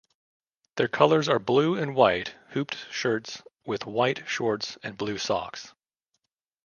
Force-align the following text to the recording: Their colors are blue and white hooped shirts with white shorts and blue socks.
Their 0.77 0.87
colors 0.87 1.29
are 1.29 1.37
blue 1.37 1.77
and 1.77 1.93
white 1.93 2.29
hooped 2.53 2.87
shirts 2.91 3.43
with 3.67 3.85
white 3.85 4.27
shorts 4.27 4.79
and 4.81 4.97
blue 4.97 5.19
socks. 5.19 5.75